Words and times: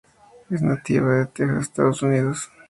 Es 0.49 0.63
nativa 0.63 1.13
de 1.17 1.25
Texas 1.27 1.49
en 1.51 1.57
Estados 1.61 2.01
Unidos. 2.01 2.49